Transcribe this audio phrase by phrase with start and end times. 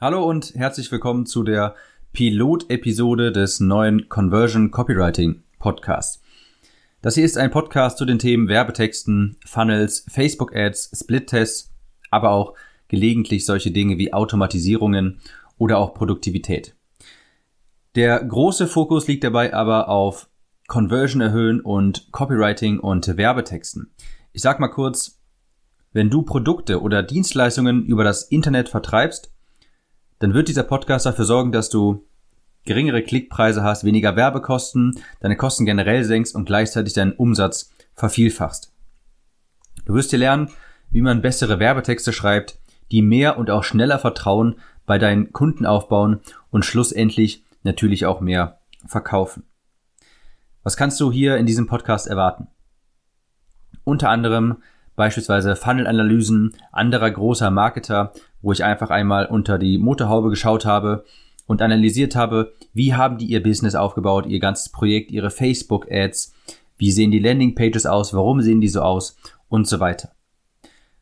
[0.00, 1.74] Hallo und herzlich willkommen zu der
[2.12, 6.22] Pilot-Episode des neuen Conversion Copywriting Podcasts.
[7.02, 11.72] Das hier ist ein Podcast zu den Themen Werbetexten, Funnels, Facebook Ads, Split-Tests,
[12.12, 12.54] aber auch
[12.86, 15.18] gelegentlich solche Dinge wie Automatisierungen
[15.58, 16.76] oder auch Produktivität.
[17.96, 20.28] Der große Fokus liegt dabei aber auf
[20.68, 23.90] Conversion erhöhen und Copywriting und Werbetexten.
[24.32, 25.18] Ich sag mal kurz,
[25.92, 29.32] wenn du Produkte oder Dienstleistungen über das Internet vertreibst,
[30.18, 32.04] dann wird dieser Podcast dafür sorgen, dass du
[32.64, 38.72] geringere Klickpreise hast, weniger Werbekosten, deine Kosten generell senkst und gleichzeitig deinen Umsatz vervielfachst.
[39.84, 40.50] Du wirst hier lernen,
[40.90, 42.58] wie man bessere Werbetexte schreibt,
[42.90, 48.60] die mehr und auch schneller Vertrauen bei deinen Kunden aufbauen und schlussendlich natürlich auch mehr
[48.86, 49.44] verkaufen.
[50.62, 52.48] Was kannst du hier in diesem Podcast erwarten?
[53.84, 54.62] Unter anderem
[54.96, 61.04] beispielsweise Funnel-Analysen anderer großer Marketer, wo ich einfach einmal unter die Motorhaube geschaut habe
[61.46, 66.34] und analysiert habe, wie haben die ihr Business aufgebaut, ihr ganzes Projekt, ihre Facebook-Ads,
[66.76, 69.16] wie sehen die Landing-Pages aus, warum sehen die so aus
[69.48, 70.12] und so weiter.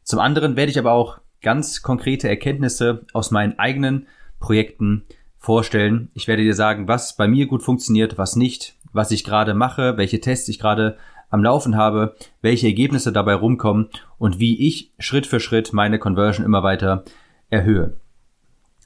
[0.03, 4.07] Zum anderen werde ich aber auch ganz konkrete Erkenntnisse aus meinen eigenen
[4.39, 5.05] Projekten
[5.37, 6.11] vorstellen.
[6.15, 9.97] Ich werde dir sagen, was bei mir gut funktioniert, was nicht, was ich gerade mache,
[9.97, 10.97] welche Tests ich gerade
[11.29, 16.47] am Laufen habe, welche Ergebnisse dabei rumkommen und wie ich Schritt für Schritt meine Conversion
[16.47, 17.05] immer weiter
[17.51, 17.97] erhöhe.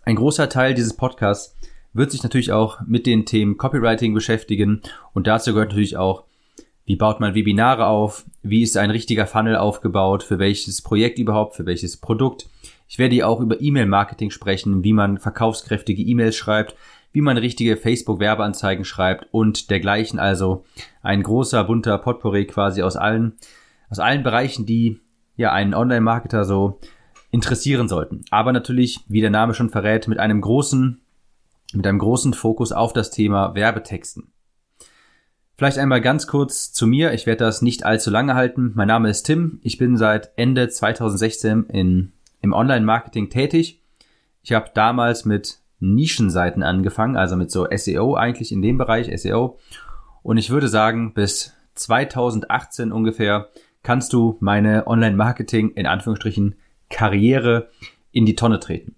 [0.05, 1.57] Ein großer Teil dieses Podcasts
[1.93, 4.81] wird sich natürlich auch mit den Themen Copywriting beschäftigen
[5.13, 6.25] und dazu gehört natürlich auch,
[6.85, 11.55] wie baut man Webinare auf, wie ist ein richtiger Funnel aufgebaut, für welches Projekt überhaupt,
[11.55, 12.49] für welches Produkt.
[12.89, 16.75] Ich werde hier auch über E-Mail-Marketing sprechen, wie man verkaufskräftige E-Mails schreibt,
[17.13, 20.19] wie man richtige Facebook-Werbeanzeigen schreibt und dergleichen.
[20.19, 20.65] Also
[21.03, 23.35] ein großer, bunter Potpourri quasi aus allen,
[23.89, 24.99] aus allen Bereichen, die
[25.37, 26.81] ja einen Online-Marketer so
[27.31, 28.25] interessieren sollten.
[28.31, 31.01] Aber natürlich, wie der Name schon verrät, mit einem großen,
[31.73, 34.33] mit einem großen Fokus auf das Thema Werbetexten.
[35.57, 37.13] Vielleicht einmal ganz kurz zu mir.
[37.13, 38.73] Ich werde das nicht allzu lange halten.
[38.75, 39.61] Mein Name ist Tim.
[39.63, 43.83] Ich bin seit Ende 2016 in, im Online-Marketing tätig.
[44.43, 49.59] Ich habe damals mit Nischenseiten angefangen, also mit so SEO eigentlich in dem Bereich SEO.
[50.23, 53.49] Und ich würde sagen, bis 2018 ungefähr
[53.83, 56.57] kannst du meine Online-Marketing in Anführungsstrichen
[56.91, 57.71] Karriere
[58.13, 58.95] in die Tonne treten.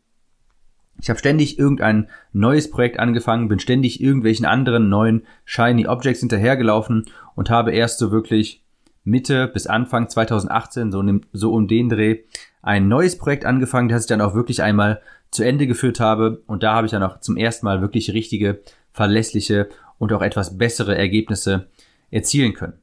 [1.01, 7.07] Ich habe ständig irgendein neues Projekt angefangen, bin ständig irgendwelchen anderen neuen Shiny Objects hinterhergelaufen
[7.35, 8.63] und habe erst so wirklich
[9.05, 12.21] Mitte bis Anfang 2018, so, so um den Dreh,
[12.63, 15.01] ein neues Projekt angefangen, das ich dann auch wirklich einmal
[15.33, 16.43] zu Ende geführt habe.
[16.47, 18.61] Und da habe ich dann auch zum ersten Mal wirklich richtige,
[18.93, 21.69] verlässliche und auch etwas bessere Ergebnisse
[22.11, 22.75] erzielen können.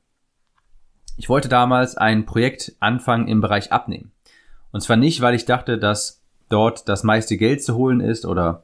[1.16, 4.12] Ich wollte damals ein Projekt anfangen im Bereich Abnehmen.
[4.72, 8.64] Und zwar nicht, weil ich dachte, dass dort das meiste Geld zu holen ist oder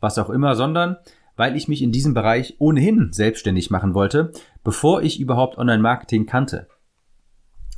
[0.00, 0.96] was auch immer, sondern
[1.36, 4.32] weil ich mich in diesem Bereich ohnehin selbstständig machen wollte,
[4.64, 6.66] bevor ich überhaupt Online-Marketing kannte.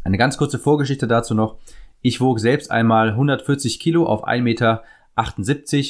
[0.05, 1.59] Eine ganz kurze Vorgeschichte dazu noch.
[2.01, 4.83] Ich wog selbst einmal 140 Kilo auf 1,78 Meter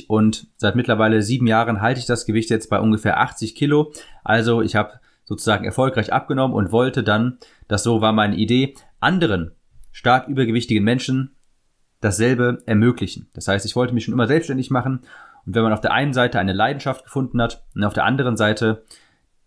[0.08, 3.92] und seit mittlerweile sieben Jahren halte ich das Gewicht jetzt bei ungefähr 80 Kilo.
[4.24, 7.38] Also ich habe sozusagen erfolgreich abgenommen und wollte dann,
[7.68, 9.52] das so war meine Idee, anderen
[9.92, 11.36] stark übergewichtigen Menschen
[12.00, 13.28] dasselbe ermöglichen.
[13.32, 15.00] Das heißt, ich wollte mich schon immer selbstständig machen
[15.48, 18.36] und wenn man auf der einen Seite eine Leidenschaft gefunden hat und auf der anderen
[18.36, 18.84] Seite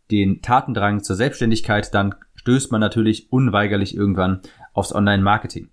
[0.09, 4.41] den Tatendrang zur Selbstständigkeit, dann stößt man natürlich unweigerlich irgendwann
[4.73, 5.69] aufs Online-Marketing.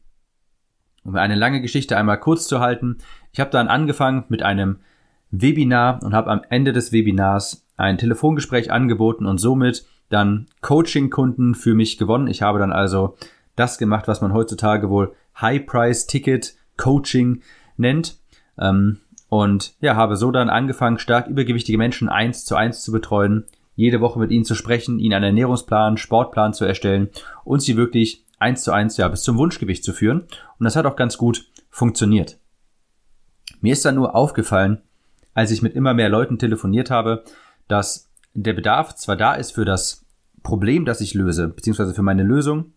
[1.02, 2.98] Um eine lange Geschichte einmal kurz zu halten,
[3.32, 4.80] ich habe dann angefangen mit einem
[5.30, 11.74] Webinar und habe am Ende des Webinars ein Telefongespräch angeboten und somit dann Coaching-Kunden für
[11.74, 12.28] mich gewonnen.
[12.28, 13.16] Ich habe dann also
[13.56, 17.42] das gemacht, was man heutzutage wohl High-Price-Ticket Coaching
[17.76, 18.16] nennt.
[18.58, 23.44] Ähm, und ja, habe so dann angefangen, stark übergewichtige Menschen eins zu eins zu betreuen,
[23.76, 27.10] jede Woche mit ihnen zu sprechen, ihnen einen Ernährungsplan, Sportplan zu erstellen
[27.44, 30.22] und sie wirklich eins zu eins ja bis zum Wunschgewicht zu führen.
[30.58, 32.38] Und das hat auch ganz gut funktioniert.
[33.60, 34.80] Mir ist dann nur aufgefallen,
[35.34, 37.22] als ich mit immer mehr Leuten telefoniert habe,
[37.68, 40.04] dass der Bedarf zwar da ist für das
[40.42, 42.72] Problem, das ich löse, beziehungsweise für meine Lösung,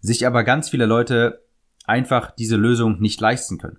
[0.00, 1.42] sich aber ganz viele Leute
[1.88, 3.78] einfach diese Lösung nicht leisten können.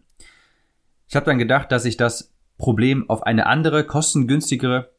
[1.07, 4.91] Ich habe dann gedacht, dass ich das Problem auf eine andere, kostengünstigere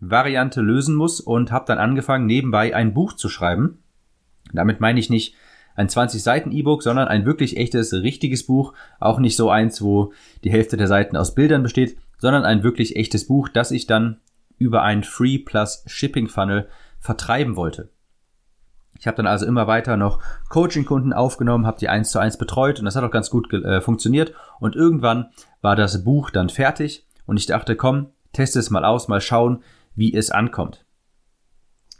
[0.00, 3.82] Variante lösen muss und habe dann angefangen, nebenbei ein Buch zu schreiben.
[4.52, 5.34] Damit meine ich nicht
[5.74, 8.74] ein 20 Seiten E-Book, sondern ein wirklich echtes, richtiges Buch.
[8.98, 10.12] Auch nicht so eins, wo
[10.44, 14.20] die Hälfte der Seiten aus Bildern besteht, sondern ein wirklich echtes Buch, das ich dann
[14.58, 16.68] über ein Free Plus Shipping Funnel
[16.98, 17.90] vertreiben wollte.
[18.98, 22.78] Ich habe dann also immer weiter noch Coaching-Kunden aufgenommen, habe die eins zu eins betreut
[22.78, 24.32] und das hat auch ganz gut äh, funktioniert.
[24.60, 29.08] Und irgendwann war das Buch dann fertig und ich dachte, komm, teste es mal aus,
[29.08, 29.62] mal schauen,
[29.94, 30.84] wie es ankommt.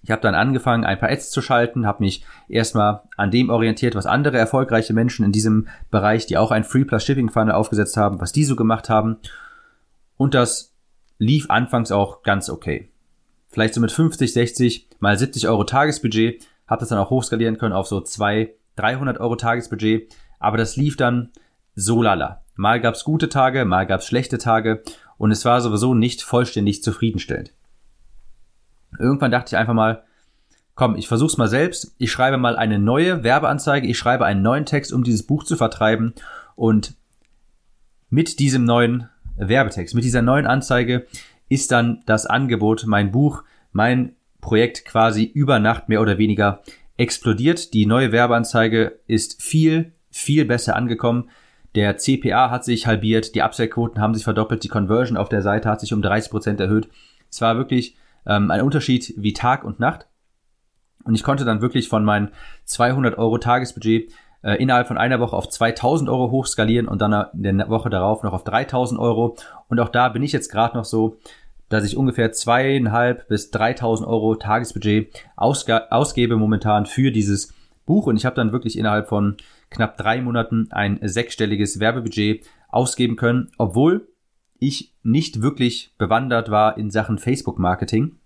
[0.02, 3.96] Ich habe dann angefangen, ein paar Ads zu schalten, habe mich erstmal an dem orientiert,
[3.96, 7.96] was andere erfolgreiche Menschen in diesem Bereich, die auch ein Free Plus Shipping Funnel aufgesetzt
[7.96, 9.16] haben, was die so gemacht haben.
[10.16, 10.74] Und das
[11.18, 12.88] lief anfangs auch ganz okay.
[13.48, 17.72] Vielleicht so mit 50, 60 mal 70 Euro Tagesbudget, habe das dann auch hochskalieren können
[17.72, 20.14] auf so 2, 300 Euro Tagesbudget.
[20.38, 21.30] Aber das lief dann
[21.74, 22.42] so lala.
[22.54, 24.82] Mal gab's gute Tage, mal gab's schlechte Tage
[25.18, 27.52] und es war sowieso nicht vollständig zufriedenstellend.
[28.98, 30.04] Irgendwann dachte ich einfach mal,
[30.74, 31.94] komm, ich versuch's mal selbst.
[31.98, 35.56] Ich schreibe mal eine neue Werbeanzeige, ich schreibe einen neuen Text, um dieses Buch zu
[35.56, 36.14] vertreiben
[36.54, 36.94] und
[38.08, 41.06] mit diesem neuen Werbetext, mit dieser neuen Anzeige
[41.48, 44.15] ist dann das Angebot, mein Buch, mein
[44.46, 46.62] Projekt quasi über Nacht mehr oder weniger
[46.96, 47.74] explodiert.
[47.74, 51.30] Die neue Werbeanzeige ist viel, viel besser angekommen.
[51.74, 55.68] Der CPA hat sich halbiert, die Upsell-Quoten haben sich verdoppelt, die Conversion auf der Seite
[55.68, 56.88] hat sich um 30 Prozent erhöht.
[57.28, 60.06] Es war wirklich ähm, ein Unterschied wie Tag und Nacht.
[61.02, 62.28] Und ich konnte dann wirklich von meinem
[62.66, 67.58] 200 Euro Tagesbudget äh, innerhalb von einer Woche auf 2000 Euro hochskalieren und dann in
[67.58, 69.36] der Woche darauf noch auf 3000 Euro.
[69.66, 71.18] Und auch da bin ich jetzt gerade noch so,
[71.68, 77.52] dass ich ungefähr zweieinhalb bis 3000 Euro Tagesbudget ausgebe momentan für dieses
[77.86, 78.06] Buch.
[78.06, 79.36] Und ich habe dann wirklich innerhalb von
[79.70, 84.08] knapp drei Monaten ein sechsstelliges Werbebudget ausgeben können, obwohl
[84.58, 88.16] ich nicht wirklich bewandert war in Sachen Facebook-Marketing.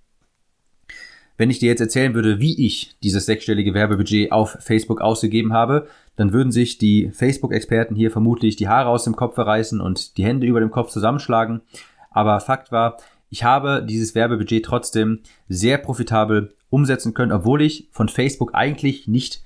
[1.37, 5.89] Wenn ich dir jetzt erzählen würde, wie ich dieses sechsstellige Werbebudget auf Facebook ausgegeben habe,
[6.17, 10.25] dann würden sich die Facebook-Experten hier vermutlich die Haare aus dem Kopf verreißen und die
[10.25, 11.63] Hände über dem Kopf zusammenschlagen.
[12.11, 12.99] Aber Fakt war,
[13.31, 19.43] ich habe dieses Werbebudget trotzdem sehr profitabel umsetzen können, obwohl ich von Facebook eigentlich nicht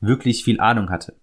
[0.00, 1.14] wirklich viel Ahnung hatte.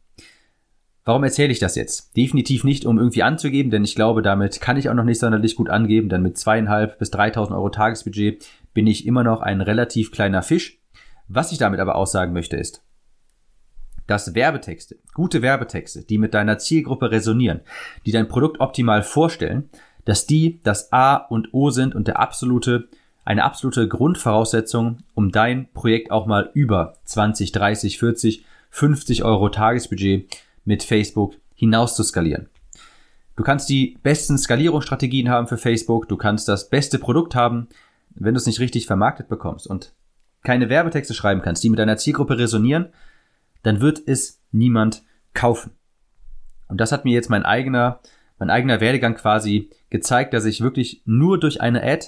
[1.05, 2.15] Warum erzähle ich das jetzt?
[2.15, 5.55] Definitiv nicht, um irgendwie anzugeben, denn ich glaube, damit kann ich auch noch nicht sonderlich
[5.55, 10.11] gut angeben, denn mit zweieinhalb bis 3000 Euro Tagesbudget bin ich immer noch ein relativ
[10.11, 10.79] kleiner Fisch.
[11.27, 12.83] Was ich damit aber aussagen möchte ist,
[14.07, 17.61] dass Werbetexte, gute Werbetexte, die mit deiner Zielgruppe resonieren,
[18.05, 19.69] die dein Produkt optimal vorstellen,
[20.05, 22.87] dass die das A und O sind und der absolute,
[23.25, 30.29] eine absolute Grundvoraussetzung, um dein Projekt auch mal über 20, 30, 40, 50 Euro Tagesbudget
[30.65, 32.49] mit Facebook hinaus zu skalieren.
[33.35, 37.67] Du kannst die besten Skalierungsstrategien haben für Facebook, du kannst das beste Produkt haben,
[38.15, 39.93] wenn du es nicht richtig vermarktet bekommst und
[40.43, 42.89] keine Werbetexte schreiben kannst, die mit deiner Zielgruppe resonieren,
[43.63, 45.03] dann wird es niemand
[45.33, 45.71] kaufen.
[46.67, 47.99] Und das hat mir jetzt mein eigener,
[48.39, 52.07] mein eigener Werdegang quasi gezeigt, dass ich wirklich nur durch eine Ad,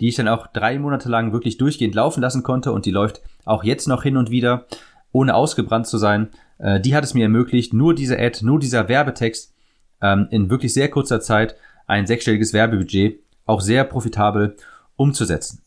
[0.00, 3.22] die ich dann auch drei Monate lang wirklich durchgehend laufen lassen konnte und die läuft
[3.44, 4.66] auch jetzt noch hin und wieder,
[5.12, 8.88] ohne ausgebrannt zu sein, äh, die hat es mir ermöglicht, nur diese Ad, nur dieser
[8.88, 9.54] Werbetext
[10.02, 11.56] ähm, in wirklich sehr kurzer Zeit
[11.86, 14.56] ein sechsstelliges Werbebudget auch sehr profitabel
[14.96, 15.60] umzusetzen.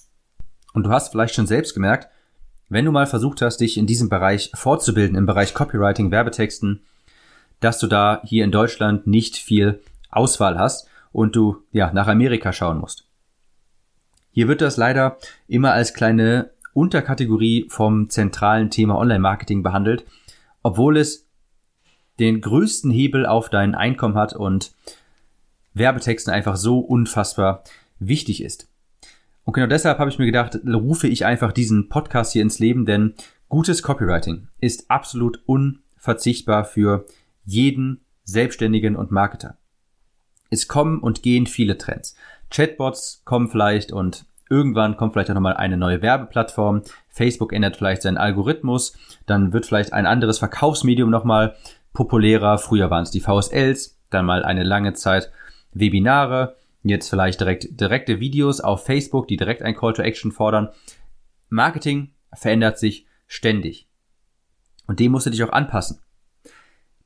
[0.73, 2.09] Und du hast vielleicht schon selbst gemerkt,
[2.69, 6.81] wenn du mal versucht hast, dich in diesem Bereich fortzubilden, im Bereich Copywriting, Werbetexten,
[7.59, 12.53] dass du da hier in Deutschland nicht viel Auswahl hast und du ja nach Amerika
[12.53, 13.07] schauen musst.
[14.31, 15.17] Hier wird das leider
[15.47, 20.05] immer als kleine Unterkategorie vom zentralen Thema Online-Marketing behandelt,
[20.61, 21.27] obwohl es
[22.19, 24.73] den größten Hebel auf dein Einkommen hat und
[25.73, 27.63] Werbetexten einfach so unfassbar
[27.99, 28.69] wichtig ist.
[29.43, 32.85] Und genau deshalb habe ich mir gedacht, rufe ich einfach diesen Podcast hier ins Leben,
[32.85, 33.13] denn
[33.49, 37.05] gutes Copywriting ist absolut unverzichtbar für
[37.47, 39.57] jeden Selbstständigen und Marketer.
[40.49, 42.15] Es kommen und gehen viele Trends.
[42.51, 46.83] Chatbots kommen vielleicht und irgendwann kommt vielleicht auch nochmal eine neue Werbeplattform.
[47.09, 48.97] Facebook ändert vielleicht seinen Algorithmus.
[49.25, 51.55] Dann wird vielleicht ein anderes Verkaufsmedium nochmal
[51.93, 52.57] populärer.
[52.57, 55.31] Früher waren es die VSLs, dann mal eine lange Zeit
[55.71, 56.57] Webinare.
[56.83, 60.69] Jetzt vielleicht direkt, direkte Videos auf Facebook, die direkt ein Call to Action fordern.
[61.49, 63.87] Marketing verändert sich ständig.
[64.85, 65.99] Und dem musst du dich auch anpassen.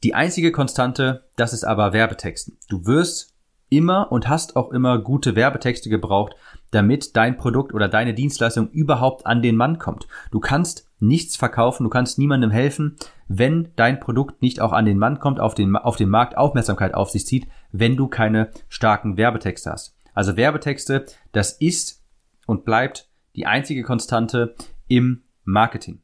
[0.03, 2.57] Die einzige Konstante, das ist aber Werbetexten.
[2.69, 3.35] Du wirst
[3.69, 6.35] immer und hast auch immer gute Werbetexte gebraucht,
[6.71, 10.07] damit dein Produkt oder deine Dienstleistung überhaupt an den Mann kommt.
[10.31, 14.97] Du kannst nichts verkaufen, du kannst niemandem helfen, wenn dein Produkt nicht auch an den
[14.97, 19.17] Mann kommt, auf den, auf den Markt Aufmerksamkeit auf sich zieht, wenn du keine starken
[19.17, 19.95] Werbetexte hast.
[20.13, 22.03] Also Werbetexte, das ist
[22.47, 24.55] und bleibt die einzige Konstante
[24.87, 26.01] im Marketing.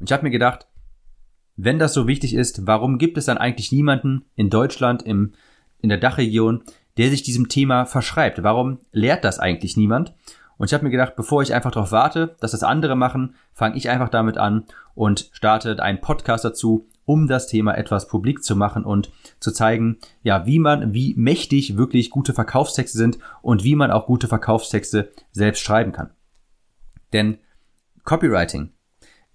[0.00, 0.66] Und ich habe mir gedacht,
[1.56, 5.32] wenn das so wichtig ist, warum gibt es dann eigentlich niemanden in Deutschland, im,
[5.80, 6.62] in der Dachregion,
[6.96, 8.42] der sich diesem Thema verschreibt?
[8.42, 10.14] Warum lehrt das eigentlich niemand?
[10.58, 13.76] Und ich habe mir gedacht, bevor ich einfach darauf warte, dass das andere machen, fange
[13.76, 18.56] ich einfach damit an und starte einen Podcast dazu, um das Thema etwas publik zu
[18.56, 23.76] machen und zu zeigen, ja, wie man, wie mächtig wirklich gute Verkaufstexte sind und wie
[23.76, 26.10] man auch gute Verkaufstexte selbst schreiben kann.
[27.12, 27.38] Denn
[28.04, 28.70] Copywriting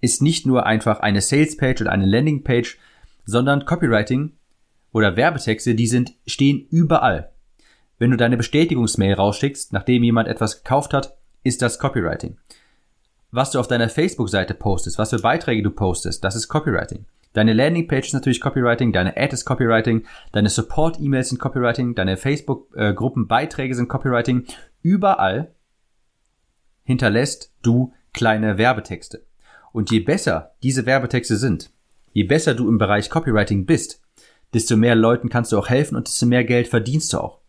[0.01, 2.77] ist nicht nur einfach eine Salespage oder eine Landingpage,
[3.25, 4.33] sondern Copywriting
[4.91, 7.31] oder Werbetexte, die sind, stehen überall.
[7.97, 12.37] Wenn du deine Bestätigungsmail rausschickst, nachdem jemand etwas gekauft hat, ist das Copywriting.
[13.29, 17.05] Was du auf deiner Facebook-Seite postest, was für Beiträge du postest, das ist Copywriting.
[17.33, 23.73] Deine Landingpage ist natürlich Copywriting, deine Ad ist Copywriting, deine Support-E-Mails sind Copywriting, deine Facebook-Gruppenbeiträge
[23.73, 24.45] sind Copywriting.
[24.81, 25.53] Überall
[26.83, 29.23] hinterlässt du kleine Werbetexte.
[29.73, 31.71] Und je besser diese Werbetexte sind,
[32.13, 34.01] je besser du im Bereich Copywriting bist,
[34.53, 37.39] desto mehr Leuten kannst du auch helfen und desto mehr Geld verdienst du auch.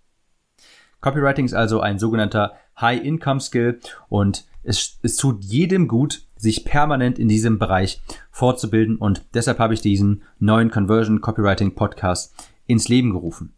[1.00, 7.28] Copywriting ist also ein sogenannter High-Income-Skill und es, es tut jedem gut, sich permanent in
[7.28, 8.00] diesem Bereich
[8.30, 12.34] fortzubilden und deshalb habe ich diesen neuen Conversion Copywriting Podcast
[12.66, 13.54] ins Leben gerufen.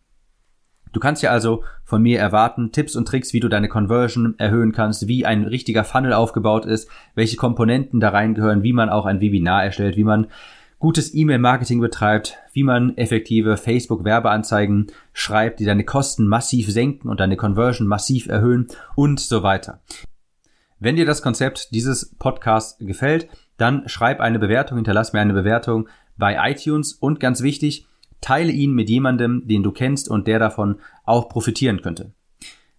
[0.95, 4.71] Du kannst ja also von mir erwarten Tipps und Tricks, wie du deine Conversion erhöhen
[4.71, 9.21] kannst, wie ein richtiger Funnel aufgebaut ist, welche Komponenten da reingehören, wie man auch ein
[9.21, 10.29] Webinar erstellt, wie man
[10.79, 17.37] gutes E-Mail-Marketing betreibt, wie man effektive Facebook-Werbeanzeigen schreibt, die deine Kosten massiv senken und deine
[17.37, 19.81] Conversion massiv erhöhen und so weiter.
[20.79, 25.89] Wenn dir das Konzept dieses Podcasts gefällt, dann schreib eine Bewertung, hinterlass mir eine Bewertung
[26.17, 27.89] bei iTunes und ganz wichtig,
[28.25, 32.15] Teile ihn mit jemandem, den du kennst und der davon auch profitieren könnte.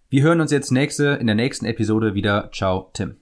[0.08, 2.50] Wir hören uns jetzt nächste, in der nächsten Episode wieder.
[2.52, 3.14] Ciao, Tim.